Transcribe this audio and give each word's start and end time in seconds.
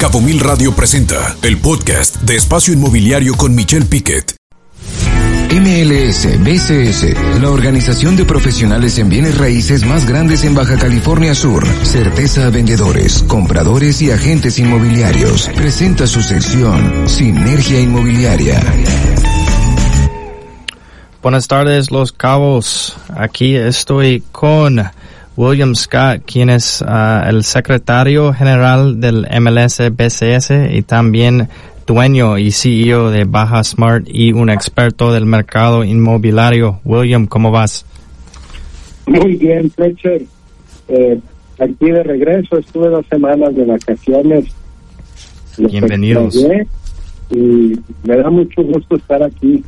Cabo 0.00 0.22
Mil 0.22 0.40
Radio 0.40 0.74
presenta 0.74 1.36
el 1.42 1.58
podcast 1.58 2.22
de 2.22 2.34
Espacio 2.34 2.72
Inmobiliario 2.72 3.34
con 3.34 3.54
Michelle 3.54 3.84
Piquet. 3.84 4.34
MLS 5.52 6.40
BCS, 6.42 7.38
la 7.38 7.50
organización 7.50 8.16
de 8.16 8.24
profesionales 8.24 8.98
en 8.98 9.10
bienes 9.10 9.36
raíces 9.36 9.84
más 9.84 10.08
grandes 10.08 10.42
en 10.44 10.54
Baja 10.54 10.78
California 10.78 11.34
Sur. 11.34 11.66
Certeza 11.84 12.46
a 12.46 12.50
vendedores, 12.50 13.22
compradores 13.24 14.00
y 14.00 14.10
agentes 14.10 14.58
inmobiliarios. 14.58 15.50
Presenta 15.54 16.06
su 16.06 16.22
sección 16.22 17.06
Sinergia 17.06 17.78
Inmobiliaria. 17.78 18.58
Buenas 21.22 21.46
tardes, 21.46 21.90
Los 21.90 22.12
Cabos. 22.12 22.96
Aquí 23.14 23.54
estoy 23.54 24.22
con 24.32 24.82
William 25.40 25.74
Scott, 25.74 26.24
quien 26.26 26.50
es 26.50 26.82
uh, 26.82 27.26
el 27.26 27.44
secretario 27.44 28.34
general 28.34 29.00
del 29.00 29.26
MLS 29.40 29.80
BCS 29.90 30.50
y 30.70 30.82
también 30.82 31.48
dueño 31.86 32.36
y 32.36 32.50
CEO 32.50 33.10
de 33.10 33.24
Baja 33.24 33.64
Smart 33.64 34.04
y 34.06 34.34
un 34.34 34.50
experto 34.50 35.14
del 35.14 35.24
mercado 35.24 35.82
inmobiliario. 35.82 36.80
William, 36.84 37.26
¿cómo 37.26 37.50
vas? 37.50 37.86
Muy 39.06 39.36
bien, 39.36 39.70
Fletcher. 39.70 40.20
Eh, 40.88 41.18
aquí 41.58 41.90
de 41.90 42.02
regreso, 42.02 42.58
estuve 42.58 42.90
dos 42.90 43.06
semanas 43.06 43.54
de 43.54 43.64
vacaciones. 43.64 44.44
Los 45.56 45.72
Bienvenidos. 45.72 46.36
Y 47.30 47.80
me 48.04 48.16
da 48.18 48.28
mucho 48.28 48.62
gusto 48.62 48.96
estar 48.96 49.22
aquí. 49.22 49.64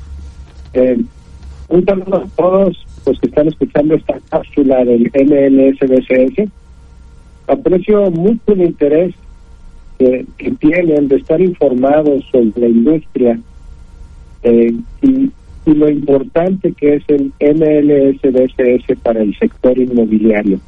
Eh, 0.74 0.98
un 1.68 1.82
saludo 1.86 2.16
a 2.16 2.26
todos 2.36 2.76
los 3.06 3.20
que 3.20 3.26
están 3.26 3.48
escuchando 3.48 3.94
esta 3.94 4.18
cápsula 4.30 4.84
del 4.84 5.10
MLSBCS. 5.14 6.50
Aprecio 7.46 8.10
mucho 8.10 8.52
el 8.52 8.62
interés 8.62 9.14
que, 9.98 10.26
tienen 10.58 11.08
de 11.08 11.16
estar 11.16 11.40
informados 11.40 12.24
sobre 12.30 12.60
la 12.60 12.68
industria 12.68 13.38
eh, 14.42 14.74
y, 15.02 15.30
y 15.66 15.74
lo 15.74 15.88
importante 15.88 16.72
que 16.72 16.94
es 16.94 17.04
el 17.08 17.32
MLSBCS 17.40 18.98
para 19.02 19.22
el 19.22 19.36
sector 19.38 19.78
inmobiliario. 19.78 20.60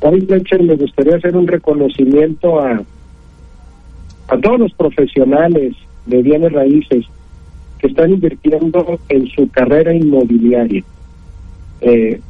Hoy, 0.00 0.20
Fletcher, 0.22 0.62
me 0.62 0.76
gustaría 0.76 1.16
hacer 1.16 1.36
un 1.36 1.46
reconocimiento 1.46 2.60
a, 2.60 2.82
a 4.28 4.38
todos 4.38 4.58
los 4.58 4.72
profesionales 4.74 5.74
de 6.06 6.22
bienes 6.22 6.52
raíces 6.52 7.06
que 7.78 7.88
están 7.88 8.12
invirtiendo 8.12 8.98
en 9.08 9.26
su 9.28 9.48
carrera 9.50 9.94
inmobiliaria. 9.94 10.82
Eh, 11.80 12.20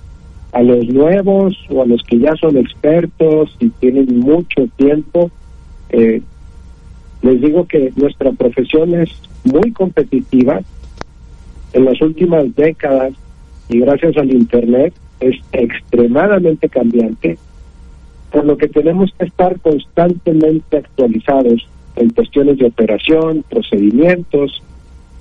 a 0.52 0.62
los 0.62 0.88
nuevos 0.88 1.54
o 1.68 1.82
a 1.82 1.86
los 1.86 2.02
que 2.02 2.18
ya 2.18 2.34
son 2.36 2.56
expertos 2.56 3.54
y 3.60 3.68
tienen 3.68 4.20
mucho 4.20 4.68
tiempo, 4.76 5.30
eh, 5.90 6.22
les 7.22 7.40
digo 7.40 7.66
que 7.66 7.92
nuestra 7.96 8.32
profesión 8.32 8.94
es 8.94 9.10
muy 9.44 9.72
competitiva. 9.72 10.60
En 11.72 11.84
las 11.84 12.00
últimas 12.00 12.54
décadas 12.54 13.12
y 13.68 13.80
gracias 13.80 14.16
al 14.16 14.30
Internet 14.30 14.94
es 15.20 15.36
extremadamente 15.52 16.68
cambiante, 16.68 17.38
por 18.30 18.44
lo 18.44 18.56
que 18.56 18.68
tenemos 18.68 19.12
que 19.18 19.26
estar 19.26 19.60
constantemente 19.60 20.78
actualizados 20.78 21.68
en 21.96 22.10
cuestiones 22.10 22.58
de 22.58 22.66
operación, 22.66 23.44
procedimientos 23.48 24.62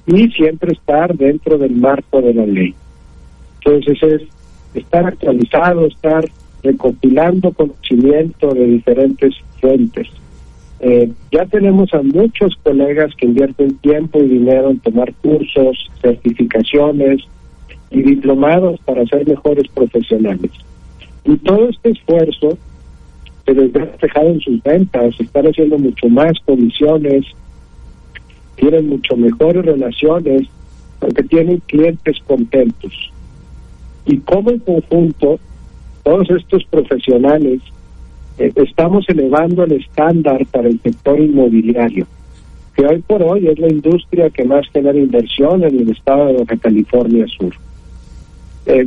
y 0.08 0.30
siempre 0.30 0.74
estar 0.74 1.16
dentro 1.16 1.58
del 1.58 1.76
marco 1.76 2.22
de 2.22 2.34
la 2.34 2.46
ley. 2.46 2.76
Entonces 3.66 4.04
es 4.04 4.22
estar 4.76 5.06
actualizado, 5.06 5.88
estar 5.88 6.24
recopilando 6.64 7.52
conocimiento 7.52 8.54
de 8.54 8.66
diferentes 8.66 9.36
fuentes. 9.60 10.08
Eh, 10.80 11.12
ya 11.32 11.46
tenemos 11.46 11.94
a 11.94 12.02
muchos 12.02 12.56
colegas 12.62 13.14
que 13.16 13.26
invierten 13.26 13.78
tiempo 13.78 14.20
y 14.20 14.28
dinero 14.28 14.70
en 14.70 14.80
tomar 14.80 15.14
cursos, 15.16 15.90
certificaciones 16.02 17.22
y 17.90 18.02
diplomados 18.04 18.80
para 18.82 19.06
ser 19.06 19.28
mejores 19.28 19.68
profesionales. 19.70 20.52
Y 21.24 21.38
todo 21.38 21.70
este 21.70 21.92
esfuerzo 21.92 22.58
se 23.46 23.54
les 23.54 23.72
ve 23.72 23.80
reflejado 23.80 24.30
en 24.30 24.42
sus 24.42 24.62
ventas, 24.62 25.16
están 25.20 25.48
haciendo 25.48 25.78
mucho 25.80 26.08
más 26.10 26.34
comisiones, 26.46 27.26
tienen 28.56 28.90
mucho 28.90 29.16
mejores 29.16 29.66
relaciones, 29.66 30.48
porque 31.00 31.24
tienen 31.24 31.62
clientes 31.68 32.18
contentos. 32.28 32.92
Y 34.06 34.18
como 34.20 34.52
en 34.52 34.60
conjunto, 34.60 35.40
todos 36.04 36.30
estos 36.30 36.64
profesionales 36.66 37.62
eh, 38.38 38.52
estamos 38.56 39.06
elevando 39.10 39.64
el 39.64 39.74
estándar 39.74 40.46
para 40.48 40.68
el 40.68 40.80
sector 40.82 41.20
inmobiliario, 41.20 42.06
que 42.76 42.86
hoy 42.86 43.02
por 43.08 43.24
hoy 43.24 43.48
es 43.48 43.58
la 43.58 43.70
industria 43.70 44.30
que 44.30 44.44
más 44.44 44.68
genera 44.72 44.98
inversión 44.98 45.64
en 45.64 45.80
el 45.80 45.90
estado 45.90 46.34
de 46.34 46.58
California 46.58 47.26
Sur. 47.28 47.56
Eh, 48.66 48.86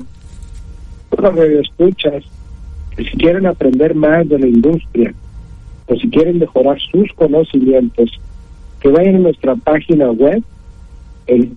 si 2.96 3.16
quieren 3.16 3.46
aprender 3.46 3.94
más 3.94 4.28
de 4.28 4.38
la 4.38 4.46
industria 4.46 5.14
o 5.86 5.96
si 5.96 6.08
quieren 6.10 6.38
mejorar 6.38 6.78
sus 6.80 7.12
conocimientos, 7.14 8.20
que 8.80 8.88
vayan 8.88 9.16
a 9.16 9.20
nuestra 9.20 9.56
página 9.56 10.10
web, 10.10 10.42
el 11.26 11.52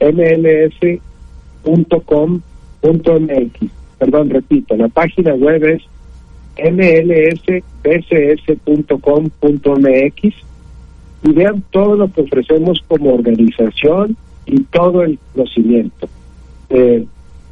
mls.com.mx. 2.81 3.72
Perdón, 4.00 4.30
repito, 4.30 4.75
la 4.75 4.88
página 4.88 5.34
web 5.36 5.64
es 5.64 5.84
mlsbcs.com.mx 6.58 7.56
y 11.24 11.31
vean 11.34 11.64
todo 11.70 11.96
lo 11.96 12.12
que 12.12 12.22
ofrecemos 12.22 12.84
como 12.88 13.14
organización 13.14 14.18
y 14.46 14.64
todo 14.64 15.03
el 15.03 15.20
conocimiento. 15.34 16.09
Eh, 16.70 17.06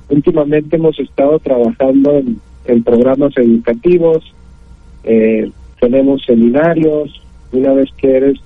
últimamente 0.09 0.75
hemos 0.77 0.99
estado 0.99 1.37
trabajando 1.39 2.17
en, 2.17 2.41
en 2.65 2.83
programas 2.83 3.37
educativos, 3.37 4.33
eh, 5.03 5.51
tenemos 5.79 6.23
seminarios, 6.25 7.21
una 7.51 7.73
vez 7.73 7.89
que 7.97 8.17
eres 8.17 8.39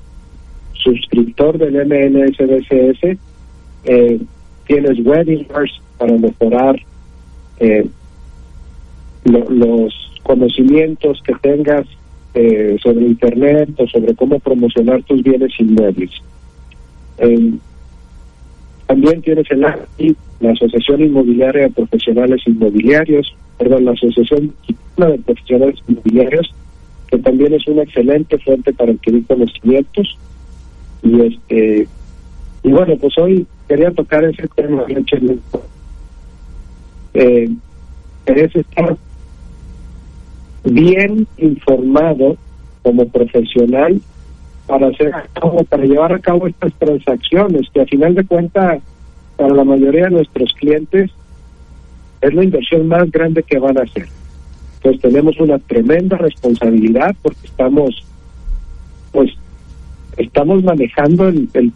suscriptor 0.73 1.57
del 1.57 1.75
MNSBCS, 1.85 3.17
eh, 3.85 4.19
tienes 4.67 4.99
webinars 5.05 5.82
para 6.03 6.18
mejorar 6.18 6.75
eh, 7.59 7.88
lo, 9.24 9.50
los 9.50 9.94
conocimientos 10.22 11.22
que 11.25 11.34
tengas 11.36 11.88
eh, 12.34 12.75
sobre 12.84 13.06
Internet 13.06 13.69
o 13.78 13.88
sobre 13.88 14.14
cómo 14.14 14.38
promocionar 14.40 15.02
tus 15.03 15.24
bienes 15.24 15.58
inmuebles. 15.58 16.12
También 18.86 19.22
tienes 19.22 19.50
el 19.50 19.64
ACI, 19.64 20.14
la 20.41 20.52
Asociación 20.52 21.03
Inmobiliaria 21.03 21.64
de 21.64 21.69
Profesionales 21.69 22.41
Inmobiliarios, 22.46 23.34
perdón, 23.58 23.85
la 23.85 23.91
Asociación 23.91 24.53
de 24.97 25.20
Profesionales 25.20 25.80
Inmobiliarios, 25.88 26.53
que 27.08 27.18
también 27.18 27.53
es 27.53 27.66
una 27.66 27.84
excelente 27.84 28.38
fuente 28.40 28.74
para 28.74 28.91
adquirir 28.91 29.25
conocimientos. 29.25 30.18
Y 31.02 31.22
este 31.22 31.88
y 32.64 32.72
bueno, 32.72 32.97
pues 32.97 33.18
hoy 33.18 33.47
quería 33.70 33.91
tocar 33.91 34.25
ese 34.25 34.47
tema, 34.50 34.85
eh, 37.13 37.50
es 38.25 38.56
estar 38.56 38.97
bien 40.63 41.28
informado 41.38 42.38
como 42.81 43.07
profesional 43.07 44.01
para 44.68 44.88
hacer 44.88 45.12
para 45.69 45.84
llevar 45.84 46.13
a 46.13 46.19
cabo 46.19 46.47
estas 46.47 46.73
transacciones 46.75 47.69
que 47.73 47.81
a 47.81 47.85
final 47.85 48.16
de 48.16 48.25
cuentas 48.25 48.81
para 49.35 49.53
la 49.53 49.63
mayoría 49.63 50.06
de 50.06 50.12
nuestros 50.12 50.53
clientes 50.53 51.12
es 52.22 52.34
la 52.34 52.44
inversión 52.44 52.88
más 52.88 53.12
grande 53.12 53.44
que 53.44 53.59
van 53.59 53.78
a 53.78 53.81
hacer. 53.81 54.07
Entonces 54.75 55.02
tenemos 55.02 55.38
una 55.40 55.59
tremenda 55.59 56.18
responsabilidad 56.18 57.16
porque 57.22 57.46
estamos 57.46 58.06
pues 59.12 59.32
estamos 60.17 60.64
manejando 60.64 61.28
el, 61.28 61.49
el 61.53 61.72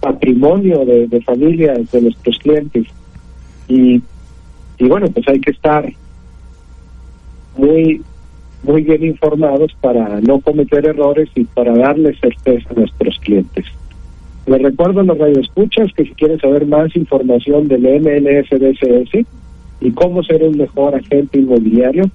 patrimonio 0.00 0.84
de, 0.84 1.06
de 1.06 1.20
familias 1.22 1.90
de 1.90 2.02
nuestros 2.02 2.38
clientes 2.38 2.86
y 3.68 4.02
y 4.80 4.88
bueno 4.88 5.06
pues 5.08 5.28
hay 5.28 5.40
que 5.40 5.52
estar 5.52 5.88
muy 7.56 8.02
muy 8.62 8.82
bien 8.82 9.04
informados 9.04 9.72
para 9.80 10.20
no 10.20 10.40
cometer 10.40 10.84
errores 10.86 11.28
y 11.34 11.44
para 11.44 11.72
darle 11.74 12.14
certeza 12.16 12.68
a 12.70 12.74
nuestros 12.74 13.18
clientes. 13.20 13.64
Les 14.46 14.60
recuerdo 14.60 15.00
a 15.00 15.04
los 15.04 15.16
radioescuchas 15.16 15.92
que 15.94 16.04
si 16.04 16.10
quieren 16.10 16.38
saber 16.40 16.66
más 16.66 16.94
información 16.94 17.68
del 17.68 17.82
MNSBCS 17.82 19.26
y 19.80 19.90
cómo 19.92 20.22
ser 20.22 20.42
un 20.42 20.58
mejor 20.58 20.94
agente 20.94 21.38
inmobiliario, 21.38 22.10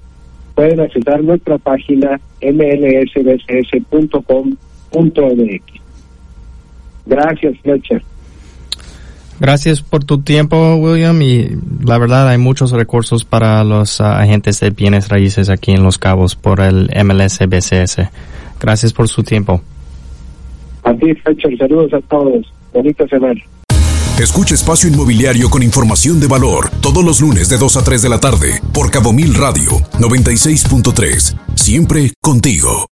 pueden 0.54 0.78
acceder 0.80 1.14
a 1.14 1.18
nuestra 1.18 1.58
página 1.58 2.20
mlsbcs.com.mx. 2.40 3.42
Gracias, 7.06 7.58
Fletcher. 7.60 8.02
Gracias 9.38 9.82
por 9.82 10.04
tu 10.04 10.22
tiempo, 10.22 10.76
William, 10.76 11.20
y 11.20 11.50
la 11.84 11.98
verdad 11.98 12.28
hay 12.28 12.38
muchos 12.38 12.70
recursos 12.70 13.24
para 13.24 13.62
los 13.64 14.00
uh, 14.00 14.04
agentes 14.04 14.60
de 14.60 14.70
bienes 14.70 15.08
raíces 15.08 15.50
aquí 15.50 15.72
en 15.72 15.82
Los 15.82 15.98
Cabos 15.98 16.36
por 16.36 16.60
el 16.60 16.90
MLSBCS. 17.04 18.08
Gracias 18.60 18.92
por 18.92 19.08
su 19.08 19.22
tiempo. 19.22 19.60
A 20.84 20.94
ti, 20.94 21.14
Fletcher, 21.14 21.56
saludos 21.58 21.92
a 21.92 22.00
todos. 22.08 22.46
Bonita 22.72 23.06
semana. 23.08 23.40
Escucha 24.18 24.54
Espacio 24.54 24.88
Inmobiliario 24.88 25.50
con 25.50 25.62
información 25.62 26.18
de 26.18 26.26
valor 26.26 26.70
todos 26.80 27.04
los 27.04 27.20
lunes 27.20 27.50
de 27.50 27.58
2 27.58 27.76
a 27.76 27.84
3 27.84 28.00
de 28.00 28.08
la 28.08 28.18
tarde 28.18 28.62
por 28.72 28.90
Cabo 28.90 29.12
Mil 29.12 29.34
Radio 29.34 29.72
96.3. 29.98 31.36
Siempre 31.54 32.12
contigo. 32.22 32.84